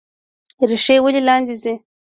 [0.69, 1.73] ریښې ولې لاندې ځي؟